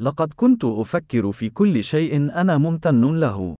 لقد 0.00 0.32
كنت 0.32 0.64
أفكر 0.64 1.32
في 1.32 1.50
كل 1.50 1.84
شيء 1.84 2.16
أنا 2.16 2.58
ممتن 2.58 3.20
له. 3.20 3.54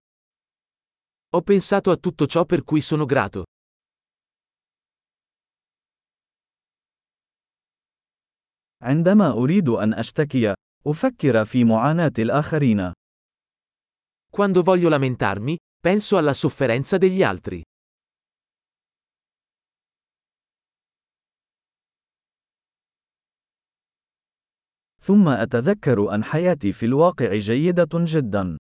Ho 1.36 1.42
pensato 1.42 1.90
a 1.90 1.96
tutto 1.96 2.26
ciò 2.26 2.44
per 2.44 2.64
cui 2.64 2.80
sono 2.80 3.04
grato. 3.04 3.44
عندما 8.82 9.30
أريد 9.30 9.68
أن 9.68 9.94
أشتكي، 9.94 10.54
أفكر 10.86 11.44
في 11.44 11.64
معاناة 11.64 12.12
الآخرين. 12.18 12.92
Quando 14.30 14.62
voglio 14.62 14.88
lamentarmi, 14.88 15.56
penso 15.80 16.16
alla 16.16 16.34
sofferenza 16.34 16.98
degli 16.98 17.22
altri. 17.22 17.62
ثم 25.08 25.28
أتذكر 25.28 26.14
أن 26.14 26.24
حياتي 26.24 26.72
في 26.72 26.86
الواقع 26.86 27.34
جيدة 27.38 27.88
جدا. 27.94 28.56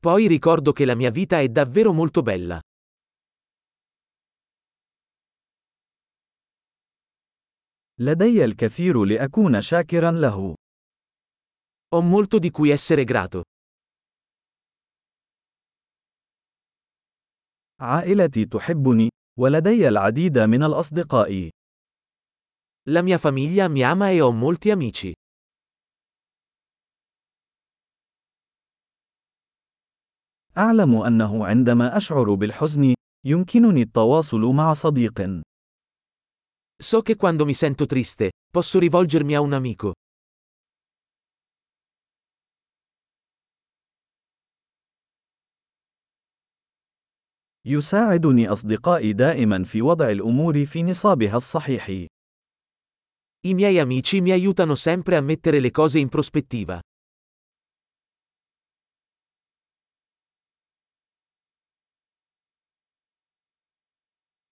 Poi 0.00 0.26
ricordo 0.26 0.72
che 0.72 0.84
la 0.84 0.96
mia 0.96 1.10
vita 1.10 1.38
è 1.38 1.48
davvero 1.48 1.92
molto 1.92 2.22
bella. 2.22 2.60
لدي 7.98 8.44
الكثير 8.44 9.04
لأكون 9.04 9.60
شاكرا 9.60 10.10
له. 10.10 10.54
Ho 11.94 12.02
molto 12.02 12.38
di 12.38 12.50
cui 12.50 12.70
essere 12.70 13.04
grato. 13.04 13.42
عائلتي 17.80 18.44
تحبني، 18.44 19.08
ولدي 19.38 19.88
العديد 19.88 20.38
من 20.38 20.62
الأصدقاء. 20.62 21.50
La 22.86 23.00
mia 23.00 23.16
famiglia 23.16 23.66
mi 23.68 23.82
ama 23.82 24.10
e 24.10 24.20
ho 24.20 24.30
molti 24.30 24.70
amici. 24.70 25.12
أعلم 30.58 31.02
أنه 31.02 31.46
عندما 31.46 31.96
أشعر 31.96 32.34
بالحزن، 32.34 32.94
يمكنني 33.26 33.82
التواصل 33.82 34.40
مع 34.40 34.72
صديق. 34.72 35.40
So 36.82 37.02
che 37.02 37.16
quando 37.16 37.44
mi 37.44 37.54
sento 37.54 37.86
triste, 37.86 38.30
posso 38.50 38.78
rivolgermi 38.78 39.34
a 39.34 39.40
un 39.40 39.52
amico. 39.52 39.92
يساعدني 47.66 48.48
أصدقائي 48.52 49.12
دائما 49.12 49.64
في 49.64 49.82
وضع 49.82 50.10
الأمور 50.10 50.64
في 50.64 50.82
نصابها 50.82 51.36
الصحيح. 51.36 52.06
I 53.43 53.53
miei 53.53 53.79
amici 53.79 54.21
mi 54.21 54.31
aiutano 54.31 54.75
sempre 54.75 55.15
a 55.15 55.21
mettere 55.21 55.59
le 55.59 55.71
cose 55.71 55.99
in 55.99 56.09
prospettiva. 56.09 56.79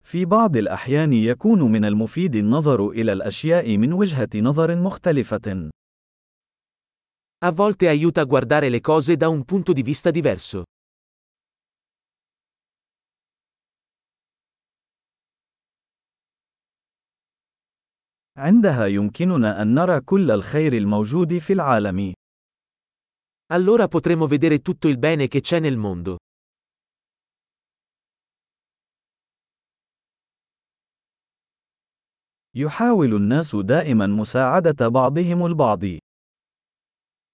في 0.04 0.26
بعض 0.26 0.58
الأحيان 0.58 1.14
يكون 1.14 1.62
من 1.62 1.86
المفيد 1.86 2.36
النظر 2.36 2.90
إلى 2.90 3.12
الأشياء 3.14 3.78
من 3.78 3.94
وجهة 3.94 4.30
نظر 4.36 4.76
مختلفة. 4.76 5.70
A 7.46 7.52
volte 7.52 7.88
aiuta 7.88 8.22
a 8.22 8.26
guardare 8.26 8.70
le 8.70 8.80
cose 8.80 9.16
da 9.18 9.28
un 9.28 9.44
punto 9.44 9.74
di 9.74 9.82
vista 9.84 10.10
diverso. 10.10 10.64
عندها 18.43 18.87
يمكننا 18.87 19.63
أن 19.63 19.75
نرى 19.75 20.01
كل 20.01 20.31
الخير 20.31 20.73
الموجود 20.73 21.39
في 21.39 21.53
العالم. 21.53 22.13
Allora 23.53 23.87
potremo 23.87 24.27
vedere 24.27 24.59
tutto 24.59 24.89
il 24.89 24.99
bene 24.99 25.29
che 25.29 25.41
c'è 25.41 25.61
nel 25.61 25.77
mondo. 25.77 26.17
يحاول 32.55 33.15
الناس 33.15 33.57
دائما 33.57 34.07
مساعدة 34.07 34.89
بعضهم 34.89 35.47
البعض. 35.47 35.99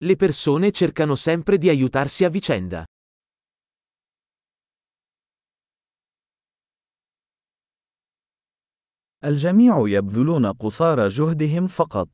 Le 0.04 0.16
persone 0.16 0.70
cercano 0.72 1.14
sempre 1.14 1.56
di 1.58 1.68
aiutarsi 1.68 2.24
a 2.24 2.28
vicenda. 2.28 2.84
الجميع 9.23 9.83
يبذلون 9.87 10.51
قصارى 10.51 11.07
جهدهم 11.07 11.67
فقط. 11.67 12.09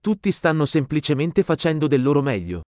Tutti 0.00 0.32
stanno 0.32 0.66
semplicemente 0.66 1.42
facendo 1.42 1.86
del 1.86 2.02
loro 2.02 2.22
meglio. 2.22 2.62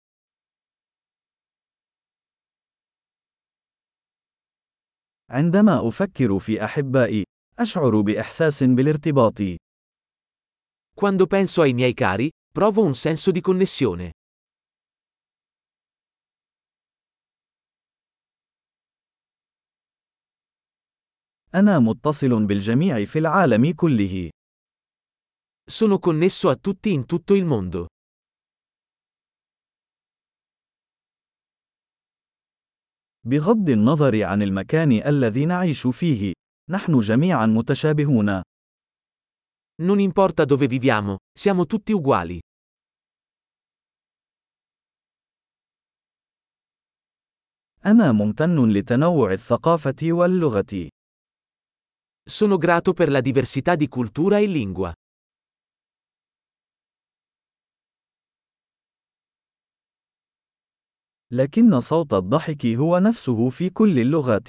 عندما 5.29 5.87
أفكر 5.87 6.39
في 6.39 6.63
أحبائي، 6.63 7.23
أشعر 7.59 8.01
بإحساس 8.01 8.63
بالارتباط. 8.63 9.41
Quando 10.95 11.27
penso 11.27 11.61
ai 11.61 11.73
miei 11.73 11.93
cari, 11.93 12.29
provo 12.51 12.83
un 12.83 12.95
senso 12.95 13.31
di 13.31 13.41
connessione. 13.41 14.11
أنا 21.54 21.78
متصل 21.78 22.46
بالجميع 22.46 23.04
في 23.04 23.18
العالم 23.18 23.72
كله. 23.72 24.30
Sono 25.70 25.98
connesso 25.98 26.48
a 26.50 26.56
tutti 26.56 26.92
in 26.92 27.06
tutto 27.06 27.34
il 27.34 27.44
mondo. 27.44 27.86
بغض 33.26 33.70
النظر 33.70 34.22
عن 34.24 34.42
المكان 34.42 34.92
الذي 34.92 35.46
نعيش 35.46 35.86
فيه، 35.86 36.32
نحن 36.70 37.00
جميعا 37.00 37.46
متشابهون. 37.46 38.42
Non 39.82 39.98
importa 39.98 40.44
dove 40.44 40.66
viviamo, 40.66 41.16
siamo 41.38 41.66
tutti 41.66 41.92
uguali. 41.92 42.40
أنا 47.86 48.12
ممتن 48.12 48.72
لتنوع 48.72 49.32
الثقافة 49.32 49.96
واللغة. 50.02 50.88
Sono 52.26 52.56
grato 52.56 52.94
per 52.94 53.10
la 53.10 53.20
diversità 53.20 53.76
di 53.76 53.86
cultura 53.86 54.38
e 54.38 54.46
lingua. 54.46 54.92
لكن 61.30 61.80
صوت 61.80 62.14
الضحك 62.14 62.66
هو 62.66 62.98
نفسه 62.98 63.50
في 63.50 63.70
كل 63.70 63.98
اللغات. 63.98 64.48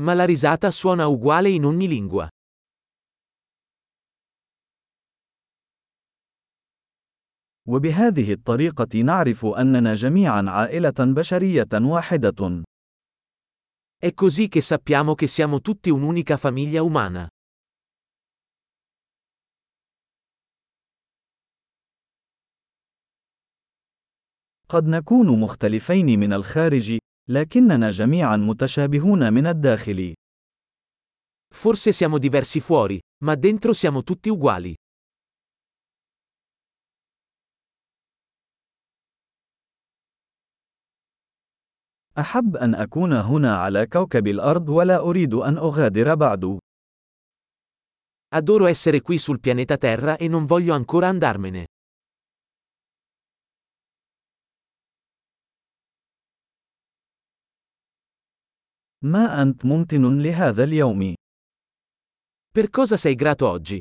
Ma 0.00 0.14
la 0.14 0.24
risata 0.24 0.70
suona 0.70 1.06
uguale 1.06 1.48
in 1.48 1.64
ogni 1.64 1.86
lingua. 1.88 2.28
وبهذه 7.68 8.32
الطريقة 8.32 9.02
نعرف 9.02 9.44
أننا 9.44 9.94
جميعا 9.94 10.44
عائلة 10.48 10.94
بشرية 10.98 11.68
واحدة. 11.74 12.64
È 13.97 14.13
così 14.13 14.47
che 14.47 14.61
sappiamo 14.61 15.15
che 15.15 15.27
siamo 15.27 15.61
tutti 15.61 15.89
un'unica 15.89 16.37
famiglia 16.37 16.81
umana. 16.81 17.27
قد 24.67 24.87
نكون 24.87 25.39
مختلفين 25.39 26.19
من 26.19 26.33
الخارج، 26.33 26.97
لكننا 27.29 27.89
جميعا 27.89 28.37
متشابهون 28.37 29.33
من 29.33 29.47
الداخل. 29.47 30.13
Forse 31.53 31.91
siamo 31.91 32.17
diversi 32.17 32.59
fuori, 32.59 32.99
ma 33.23 33.35
dentro 33.35 33.73
siamo 33.73 34.03
tutti 34.03 34.29
uguali. 34.29 34.73
أحب 42.18 42.56
أن 42.56 42.74
أكون 42.74 43.12
هنا 43.12 43.56
على 43.56 43.86
كوكب 43.86 44.26
الأرض 44.26 44.68
ولا 44.68 44.98
أريد 44.98 45.34
أن 45.34 45.58
أغادر 45.58 46.14
بعد. 46.14 46.58
Adoro 48.34 48.66
essere 48.66 49.00
qui 49.02 49.18
sul 49.18 49.38
pianeta 49.40 49.76
Terra 49.76 50.16
e 50.16 50.28
non 50.28 50.46
voglio 50.46 50.74
ancora 50.74 51.08
andarmene. 51.08 51.64
ما 59.04 59.42
أنت 59.42 59.64
ممتن 59.64 60.22
لهذا 60.22 60.64
اليوم؟ 60.64 61.14
Per 62.50 62.70
cosa 62.70 62.96
sei 62.96 63.14
grato 63.14 63.48
oggi? 63.48 63.80